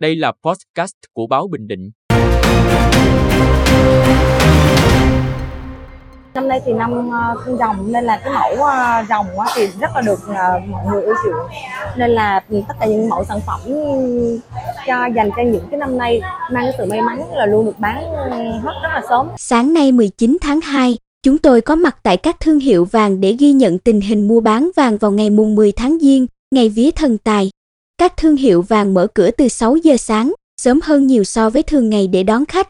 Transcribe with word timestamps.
Đây 0.00 0.16
là 0.16 0.32
podcast 0.42 0.94
của 1.12 1.26
báo 1.26 1.48
Bình 1.48 1.68
Định. 1.68 1.90
Năm 6.34 6.48
nay 6.48 6.60
thì 6.66 6.72
năm 6.72 7.08
uh, 7.08 7.58
rồng 7.58 7.92
nên 7.92 8.04
là 8.04 8.20
cái 8.24 8.34
mẫu 8.34 8.52
uh, 8.52 9.08
rồng 9.08 9.26
uh, 9.36 9.46
thì 9.56 9.66
rất 9.80 9.90
là 9.94 10.00
được 10.00 10.18
uh, 10.30 10.68
mọi 10.68 10.86
người 10.86 11.02
ưa 11.02 11.14
chuộng 11.24 11.46
nên 11.96 12.10
là 12.10 12.40
tất 12.50 12.74
cả 12.80 12.86
những 12.86 13.08
mẫu 13.08 13.24
sản 13.24 13.40
phẩm 13.46 13.60
cho 14.86 15.06
dành 15.16 15.30
cho 15.36 15.42
những 15.42 15.68
cái 15.70 15.80
năm 15.80 15.98
nay 15.98 16.20
mang 16.52 16.64
cái 16.64 16.72
sự 16.78 16.84
may 16.84 17.02
mắn 17.02 17.34
là 17.34 17.46
luôn 17.46 17.66
được 17.66 17.78
bán 17.78 18.12
hết 18.62 18.72
rất 18.82 18.90
là 18.94 19.02
sớm. 19.08 19.28
Sáng 19.36 19.74
nay 19.74 19.92
19 19.92 20.36
tháng 20.40 20.60
2, 20.60 20.98
chúng 21.22 21.38
tôi 21.38 21.60
có 21.60 21.74
mặt 21.74 21.96
tại 22.02 22.16
các 22.16 22.40
thương 22.40 22.58
hiệu 22.58 22.84
vàng 22.84 23.20
để 23.20 23.36
ghi 23.38 23.52
nhận 23.52 23.78
tình 23.78 24.00
hình 24.00 24.28
mua 24.28 24.40
bán 24.40 24.70
vàng 24.76 24.98
vào 24.98 25.10
ngày 25.10 25.30
mùng 25.30 25.54
10 25.54 25.72
tháng 25.72 25.98
Giêng, 26.00 26.26
ngày 26.50 26.68
vía 26.68 26.90
thần 26.90 27.18
tài. 27.18 27.50
Các 27.98 28.16
thương 28.16 28.36
hiệu 28.36 28.62
vàng 28.62 28.94
mở 28.94 29.06
cửa 29.14 29.30
từ 29.30 29.48
6 29.48 29.76
giờ 29.76 29.96
sáng, 29.96 30.32
sớm 30.60 30.80
hơn 30.82 31.06
nhiều 31.06 31.24
so 31.24 31.50
với 31.50 31.62
thường 31.62 31.90
ngày 31.90 32.06
để 32.06 32.22
đón 32.22 32.46
khách. 32.46 32.68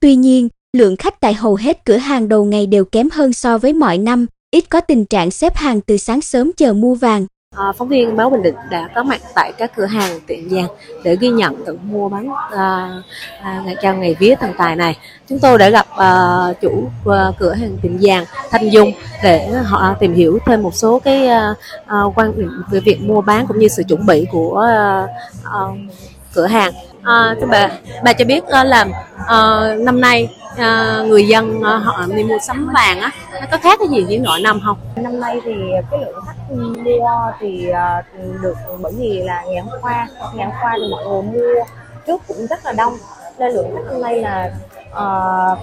Tuy 0.00 0.16
nhiên, 0.16 0.48
lượng 0.72 0.96
khách 0.96 1.20
tại 1.20 1.34
hầu 1.34 1.54
hết 1.54 1.84
cửa 1.84 1.96
hàng 1.96 2.28
đầu 2.28 2.44
ngày 2.44 2.66
đều 2.66 2.84
kém 2.84 3.08
hơn 3.12 3.32
so 3.32 3.58
với 3.58 3.72
mọi 3.72 3.98
năm, 3.98 4.26
ít 4.50 4.70
có 4.70 4.80
tình 4.80 5.04
trạng 5.04 5.30
xếp 5.30 5.56
hàng 5.56 5.80
từ 5.80 5.96
sáng 5.96 6.20
sớm 6.20 6.52
chờ 6.56 6.72
mua 6.72 6.94
vàng. 6.94 7.26
À, 7.56 7.72
phóng 7.78 7.88
viên 7.88 8.16
báo 8.16 8.30
Bình 8.30 8.42
Định 8.42 8.54
đã 8.70 8.88
có 8.94 9.02
mặt 9.02 9.20
tại 9.34 9.52
các 9.58 9.76
cửa 9.76 9.86
hàng 9.86 10.20
tiện 10.26 10.48
vàng 10.50 10.66
để 11.04 11.16
ghi 11.16 11.28
nhận 11.28 11.64
tự 11.66 11.78
mua 11.82 12.08
bán 12.08 12.28
ờ, 12.50 12.58
à, 13.42 13.62
à, 13.66 13.74
cho 13.82 13.92
ngày 13.92 14.16
vía 14.18 14.34
thần 14.40 14.52
tài 14.58 14.76
này. 14.76 14.96
Chúng 15.28 15.38
tôi 15.38 15.58
đã 15.58 15.70
gặp 15.70 15.86
à, 15.96 16.36
chủ 16.60 16.90
à, 17.06 17.32
cửa 17.38 17.52
hàng 17.52 17.78
tiện 17.82 17.98
vàng 18.00 18.24
Thanh 18.50 18.72
Dung 18.72 18.92
để 19.22 19.48
họ 19.64 19.94
tìm 20.00 20.14
hiểu 20.14 20.38
thêm 20.46 20.62
một 20.62 20.74
số 20.74 20.98
cái 20.98 21.28
à, 21.28 21.54
à, 21.86 21.98
quan 22.14 22.36
điểm 22.36 22.50
về 22.70 22.80
việc 22.80 23.00
mua 23.00 23.20
bán 23.20 23.46
cũng 23.46 23.58
như 23.58 23.68
sự 23.68 23.82
chuẩn 23.88 24.06
bị 24.06 24.26
của 24.32 24.58
à, 24.58 25.06
à, 25.44 25.60
cửa 26.34 26.46
hàng. 26.46 26.72
À, 27.02 27.34
thưa 27.40 27.46
bà, 27.46 27.68
bà 28.04 28.12
cho 28.12 28.24
biết 28.24 28.46
à, 28.46 28.64
là 28.64 28.86
à, 29.26 29.38
năm 29.78 30.00
nay 30.00 30.28
à, 30.56 31.02
người 31.06 31.28
dân 31.28 31.62
à, 31.62 31.76
họ 31.76 32.04
đi 32.16 32.24
mua 32.24 32.38
sắm 32.38 32.72
vàng 32.74 33.00
á 33.00 33.10
nó 33.32 33.46
có 33.50 33.58
khác 33.62 33.78
cái 33.78 33.88
gì 33.88 34.04
với 34.08 34.18
mọi 34.26 34.40
năm 34.40 34.60
không? 34.64 34.76
Năm 34.96 35.20
nay 35.20 35.40
thì 35.44 35.52
cái 35.90 36.00
lượng 36.00 36.20
khách 36.26 36.50
mua 36.50 37.32
thì 37.40 37.68
à, 37.70 38.02
được 38.42 38.56
bởi 38.80 38.92
vì 38.98 39.22
là 39.22 39.44
ngày 39.46 39.60
hôm 39.60 39.80
qua 39.82 40.08
ngày 40.34 40.46
hôm 40.46 40.54
qua 40.62 40.72
thì 40.76 40.90
mọi 40.90 41.04
người 41.04 41.22
mua 41.22 41.64
trước 42.06 42.22
cũng 42.28 42.46
rất 42.46 42.64
là 42.64 42.72
đông. 42.72 42.96
Nên 43.38 43.52
lượng 43.52 43.70
khách 43.74 43.92
năm 43.92 44.02
nay 44.02 44.20
là 44.20 44.50
uh, 44.90 45.58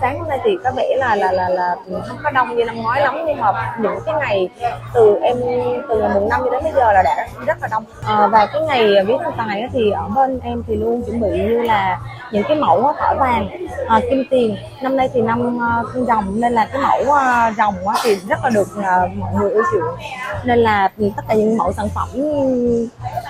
sáng 0.00 0.18
hôm 0.18 0.28
nay 0.28 0.38
thì 0.44 0.50
có 0.64 0.70
vẻ 0.76 0.96
là 0.98 1.16
là 1.16 1.32
là 1.32 1.48
là 1.48 1.76
không 2.06 2.18
có 2.22 2.30
đông 2.30 2.56
như 2.56 2.64
năm 2.64 2.82
ngoái 2.82 3.00
lắm. 3.00 3.14
Nhưng 3.26 3.40
mà 3.40 3.76
những 3.80 3.98
cái 4.06 4.14
ngày 4.20 4.48
từ 4.94 5.18
em 5.22 5.36
từ 5.88 5.98
ngày 6.00 6.10
mùng 6.14 6.28
năm 6.28 6.40
cho 6.44 6.50
đến 6.50 6.62
bây 6.62 6.72
giờ 6.72 6.92
là 6.92 7.02
đã 7.02 7.28
rất 7.46 7.56
là 7.62 7.68
đông. 7.70 7.84
Uh, 8.00 8.32
và 8.32 8.46
cái 8.52 8.62
ngày 8.68 9.04
viết 9.06 9.16
thần 9.24 9.32
tài 9.36 9.68
thì 9.72 9.90
ở 9.90 10.08
bên 10.08 10.40
em 10.40 10.62
thì 10.66 10.76
luôn 10.76 11.02
chuẩn 11.06 11.20
bị 11.20 11.28
như 11.28 11.62
là 11.62 12.00
những 12.34 12.44
cái 12.48 12.56
mẫu 12.56 12.92
thỏi 12.98 13.16
vàng 13.16 13.48
uh, 13.96 14.02
kim 14.10 14.24
tiền 14.30 14.56
năm 14.82 14.96
nay 14.96 15.08
thì 15.14 15.20
năm 15.20 15.56
uh, 15.56 16.08
rồng 16.08 16.40
nên 16.40 16.52
là 16.52 16.66
cái 16.72 16.82
mẫu 16.82 17.00
uh, 17.00 17.56
rồng 17.56 17.74
uh, 17.84 17.94
thì 18.04 18.16
rất 18.28 18.38
là 18.42 18.50
được 18.50 18.68
uh, 18.78 19.16
mọi 19.16 19.34
người 19.34 19.50
ưa 19.50 19.62
chuộng 19.72 19.94
nên 20.44 20.58
là 20.58 20.88
tất 21.16 21.22
cả 21.28 21.34
những 21.34 21.58
mẫu 21.58 21.72
sản 21.72 21.88
phẩm 21.94 22.08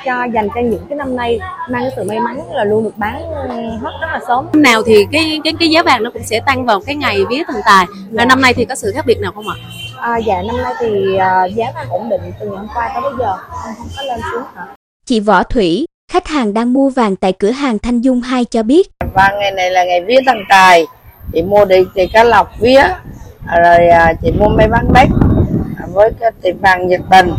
cho 0.04 0.24
dành 0.34 0.48
cho 0.54 0.60
những 0.60 0.86
cái 0.88 0.96
năm 0.96 1.16
nay 1.16 1.40
mang 1.70 1.82
cái 1.82 1.90
sự 1.96 2.04
may 2.04 2.20
mắn 2.20 2.40
là 2.52 2.64
luôn 2.64 2.84
được 2.84 2.96
bán 2.96 3.32
hết 3.80 3.90
rất 4.00 4.08
là 4.12 4.20
sớm 4.28 4.46
năm 4.52 4.62
nào 4.62 4.82
thì 4.86 5.06
cái 5.12 5.40
cái 5.44 5.52
cái 5.58 5.70
giá 5.70 5.82
vàng 5.82 6.02
nó 6.02 6.10
cũng 6.10 6.24
sẽ 6.24 6.40
tăng 6.46 6.64
vào 6.64 6.80
cái 6.86 6.94
ngày 6.94 7.18
vía 7.30 7.42
thần 7.46 7.60
tài 7.66 7.86
và 8.10 8.24
năm 8.24 8.40
nay 8.40 8.54
thì 8.54 8.64
có 8.64 8.74
sự 8.74 8.92
khác 8.94 9.06
biệt 9.06 9.20
nào 9.20 9.32
không 9.32 9.48
ạ? 9.48 9.56
À, 9.96 10.16
dạ 10.16 10.42
năm 10.42 10.56
nay 10.56 10.72
thì 10.80 10.88
uh, 11.14 11.54
giá 11.54 11.66
vàng 11.74 11.88
ổn 11.88 12.08
định 12.08 12.20
từ 12.40 12.46
ngày 12.46 12.56
hôm 12.56 12.68
qua 12.74 12.90
tới 12.94 13.02
bây 13.02 13.12
giờ 13.18 13.36
không, 13.36 13.74
không 13.78 13.88
có 13.96 14.02
lên 14.02 14.20
xuống 14.32 14.42
hả? 14.54 14.66
Chị 15.06 15.20
Võ 15.20 15.42
Thủy, 15.42 15.86
khách 16.12 16.26
hàng 16.26 16.54
đang 16.54 16.72
mua 16.72 16.90
vàng 16.90 17.16
tại 17.16 17.32
cửa 17.32 17.50
hàng 17.50 17.78
Thanh 17.78 18.00
Dung 18.00 18.20
2 18.20 18.44
cho 18.44 18.62
biết. 18.62 18.93
Vàng 19.14 19.38
ngày 19.38 19.50
này 19.50 19.70
là 19.70 19.84
ngày 19.84 20.00
vía 20.00 20.20
thần 20.26 20.38
tài, 20.48 20.86
chị 21.32 21.42
mua 21.42 21.64
đi 21.64 21.84
thì 21.94 22.06
cá 22.06 22.24
lọc 22.24 22.60
vía, 22.60 22.82
rồi 23.56 23.88
à, 23.88 24.14
chị 24.22 24.32
mua 24.32 24.48
mấy 24.48 24.68
bán 24.68 24.92
bách 24.92 25.08
với 25.92 26.10
cái 26.20 26.30
tiệm 26.42 26.58
vàng 26.58 26.88
nhiệt 26.88 27.00
tình 27.10 27.34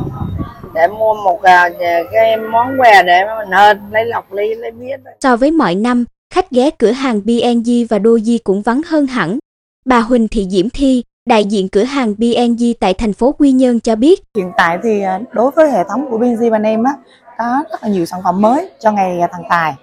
để 0.73 0.87
mua 0.87 1.13
một 1.13 1.41
à, 1.41 1.69
cái 2.11 2.37
món 2.37 2.81
quà 2.81 3.01
để 3.01 3.25
mình 3.37 3.51
hơn 3.51 3.77
lấy 3.91 4.05
lọc 4.05 4.33
ly 4.33 4.55
lấy 4.55 4.71
vía. 4.71 4.95
So 5.23 5.35
với 5.35 5.51
mọi 5.51 5.75
năm, 5.75 6.05
khách 6.33 6.51
ghé 6.51 6.69
cửa 6.69 6.91
hàng 6.91 7.21
BNG 7.25 7.85
và 7.89 7.97
Doji 7.97 8.37
cũng 8.43 8.61
vắng 8.61 8.81
hơn 8.87 9.07
hẳn. 9.07 9.39
Bà 9.85 9.99
Huỳnh 9.99 10.27
Thị 10.27 10.47
Diễm 10.49 10.69
Thi, 10.69 11.03
đại 11.29 11.45
diện 11.45 11.69
cửa 11.69 11.83
hàng 11.83 12.13
BNG 12.17 12.73
tại 12.79 12.93
thành 12.93 13.13
phố 13.13 13.31
Quy 13.31 13.51
Nhơn 13.51 13.79
cho 13.79 13.95
biết. 13.95 14.23
Hiện 14.35 14.51
tại 14.57 14.77
thì 14.83 15.03
đối 15.31 15.51
với 15.51 15.71
hệ 15.71 15.83
thống 15.89 16.07
của 16.11 16.17
BNG 16.17 16.51
bên 16.51 16.63
em 16.63 16.83
á, 16.83 16.93
có 17.37 17.63
rất 17.71 17.83
là 17.83 17.89
nhiều 17.89 18.05
sản 18.05 18.19
phẩm 18.23 18.41
mới 18.41 18.69
cho 18.79 18.91
ngày 18.91 19.19
thần 19.31 19.41
tài. 19.49 19.73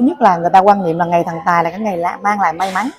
Thứ 0.00 0.06
nhất 0.06 0.20
là 0.20 0.36
người 0.36 0.50
ta 0.50 0.58
quan 0.58 0.84
niệm 0.84 0.98
là 0.98 1.04
ngày 1.04 1.24
thần 1.24 1.38
tài 1.46 1.64
là 1.64 1.70
cái 1.70 1.80
ngày 1.80 1.96
lạ 1.96 2.18
mang 2.22 2.40
lại 2.40 2.52
may 2.52 2.72
mắn. 2.74 2.90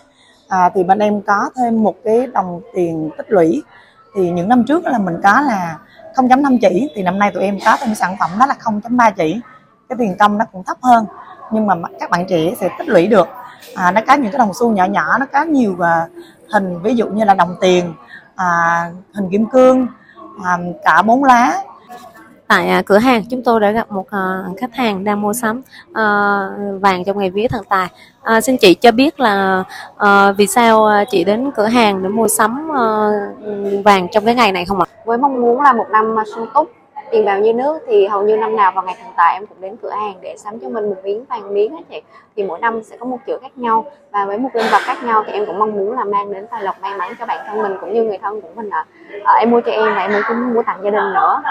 À, 0.48 0.70
thì 0.76 0.84
bên 0.84 1.00
em 1.00 1.22
có 1.22 1.50
thêm 1.56 1.84
một 1.84 1.96
cái 2.04 2.28
đồng 2.28 2.62
tiền 2.74 3.10
tích 3.18 3.26
lũy. 3.30 3.64
Thì 4.16 4.30
những 4.30 4.50
năm 4.50 4.64
trước 4.68 4.86
là 4.86 4.98
mình 4.98 5.16
có 5.24 5.42
là 5.42 5.78
0.5 6.16 6.58
chỉ, 6.62 6.90
thì 6.96 7.04
năm 7.04 7.20
nay 7.20 7.32
tụi 7.34 7.44
em 7.44 7.58
có 7.66 7.78
thêm 7.80 7.96
sản 7.96 8.16
phẩm 8.20 8.30
đó 8.40 8.46
là 8.46 8.56
0.3 8.60 9.12
chỉ. 9.18 9.42
Cái 9.90 9.96
tiền 10.00 10.16
công 10.20 10.38
nó 10.38 10.46
cũng 10.52 10.64
thấp 10.64 10.78
hơn 10.82 11.06
nhưng 11.52 11.68
mà 11.68 11.76
các 12.00 12.10
bạn 12.10 12.26
trẻ 12.30 12.54
sẽ 12.60 12.70
tích 12.78 12.88
lũy 12.88 13.08
được 13.08 13.28
à, 13.76 13.92
nó 13.92 14.02
có 14.08 14.14
những 14.14 14.32
cái 14.32 14.40
đồng 14.40 14.54
xu 14.54 14.72
nhỏ 14.72 14.86
nhỏ 14.86 15.18
nó 15.18 15.26
có 15.34 15.44
nhiều 15.44 15.76
và 15.78 16.08
hình 16.54 16.82
ví 16.82 16.96
dụ 16.96 17.08
như 17.08 17.24
là 17.24 17.34
đồng 17.34 17.56
tiền 17.62 17.94
à, 18.36 18.92
hình 19.14 19.30
kim 19.32 19.46
cương 19.46 19.88
à, 20.44 20.58
cả 20.84 21.02
bốn 21.02 21.24
lá 21.24 21.62
tại 22.52 22.70
à, 22.70 22.82
cửa 22.86 22.98
hàng 22.98 23.24
chúng 23.30 23.44
tôi 23.44 23.60
đã 23.60 23.72
gặp 23.72 23.92
một 23.92 24.06
à, 24.10 24.44
khách 24.58 24.76
hàng 24.76 25.04
đang 25.04 25.22
mua 25.22 25.34
sắm 25.34 25.62
à, 25.94 26.04
vàng 26.82 27.04
trong 27.04 27.20
ngày 27.20 27.30
vía 27.30 27.48
thần 27.48 27.64
tài 27.70 27.88
xin 28.42 28.58
chị 28.58 28.74
cho 28.74 28.92
biết 28.92 29.20
là 29.20 29.64
vì 30.38 30.48
sao 30.48 30.90
chị 31.10 31.24
đến 31.24 31.52
cửa 31.56 31.66
hàng 31.66 32.04
để 32.04 32.10
mua 32.10 32.28
sắm 32.28 32.70
vàng 33.86 34.08
trong 34.12 34.26
cái 34.26 34.36
ngày 34.36 34.52
này 34.52 34.66
không 34.66 34.82
ạ? 34.82 34.86
Với 35.06 35.18
mong 35.18 35.42
muốn 35.42 35.62
là 35.62 35.74
một 35.74 35.86
năm 35.92 36.16
sung 36.36 36.48
túc 36.54 36.72
tiền 37.12 37.26
bạc 37.26 37.38
như 37.38 37.54
nước 37.54 37.80
thì 37.88 38.08
hầu 38.08 38.24
như 38.24 38.38
năm 38.38 38.56
nào 38.56 38.72
vào 38.72 38.84
ngày 38.84 38.96
thần 39.04 39.12
tài 39.18 39.34
em 39.34 39.46
cũng 39.48 39.62
đến 39.62 39.76
cửa 39.82 39.92
hàng 39.92 40.14
để 40.22 40.36
sắm 40.38 40.60
cho 40.60 40.70
mình 40.70 40.90
một 40.90 40.96
miếng 41.04 41.26
vàng 41.26 41.54
miếng 41.54 41.72
hết 41.72 41.84
chị 41.90 42.02
thì 42.36 42.44
mỗi 42.44 42.60
năm 42.60 42.84
sẽ 42.84 42.98
có 42.98 43.06
một 43.06 43.18
chữ 43.28 43.38
khác 43.42 43.52
nhau 43.56 43.86
và 44.12 44.26
với 44.26 44.38
một 44.38 44.50
linh 44.54 44.66
vật 44.72 44.82
khác 44.82 45.04
nhau 45.04 45.24
thì 45.28 45.34
em 45.34 45.46
cũng 45.46 45.60
mong 45.60 45.74
muốn 45.74 45.98
là 45.98 46.04
mang 46.04 46.34
đến 46.34 46.48
tài 46.48 46.64
lộc 46.64 46.82
may 46.82 46.98
mắn 46.98 47.14
cho 47.20 47.26
bản 47.26 47.46
thân 47.48 47.62
mình 47.62 47.78
cũng 47.82 47.94
như 47.94 48.04
người 48.04 48.18
thân 48.18 48.42
của 48.42 48.48
mình 48.56 48.70
ạ 48.70 48.86
à. 49.24 49.34
à, 49.34 49.34
em 49.34 49.52
mua 49.52 49.62
cho 49.62 49.72
em 49.72 49.96
và 49.96 50.02
em 50.02 50.12
cũng 50.28 50.54
muốn 50.54 50.64
tặng 50.64 50.80
gia 50.84 50.90
đình 50.90 51.14
nữa 51.14 51.42